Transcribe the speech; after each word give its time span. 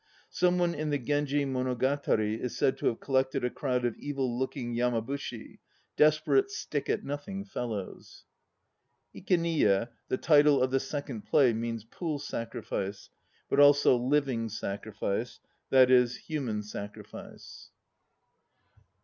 Some 0.31 0.57
one 0.57 0.73
in 0.73 0.89
the 0.89 0.97
Genji 0.97 1.45
Monogatari 1.45 2.39
is 2.41 2.57
said 2.57 2.75
to 2.79 2.87
have 2.87 2.99
"collected 2.99 3.45
a 3.45 3.51
crowd 3.51 3.85
of 3.85 3.95
evil 3.97 4.35
looking 4.35 4.73
Yamabushi, 4.73 5.59
desperate, 5.95 6.49
stick 6.49 6.89
at 6.89 7.03
nothing 7.03 7.45
fellows." 7.45 8.25
Ikeniye, 9.15 9.89
the 10.07 10.17
title 10.17 10.59
of 10.63 10.71
the 10.71 10.79
second 10.79 11.27
play, 11.27 11.53
means 11.53 11.83
"Pool 11.83 12.17
Sacrifice," 12.17 13.11
but 13.47 13.59
also 13.59 13.95
"Living 13.95 14.49
Sacrifice," 14.49 15.39
i. 15.71 15.83
e. 15.83 16.07
human 16.07 16.63
sacrifice. 16.63 17.69